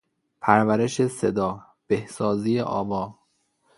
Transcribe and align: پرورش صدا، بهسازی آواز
پرورش 0.41 1.07
صدا، 1.07 1.63
بهسازی 1.87 2.59
آواز 2.59 3.11